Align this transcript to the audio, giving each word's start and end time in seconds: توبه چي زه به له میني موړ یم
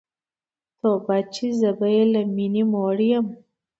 توبه 0.79 1.17
چي 1.33 1.47
زه 1.59 1.69
به 1.79 1.87
له 2.13 2.21
میني 2.35 2.63
موړ 2.71 2.97
یم 3.11 3.25